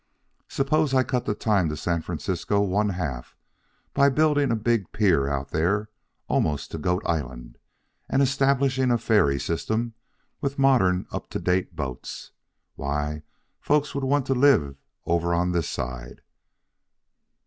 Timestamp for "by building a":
3.93-4.55